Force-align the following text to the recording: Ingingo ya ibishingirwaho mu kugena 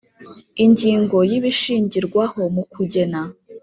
Ingingo 0.65 1.17
ya 1.29 1.35
ibishingirwaho 1.39 2.39
mu 2.55 2.63
kugena 2.73 3.21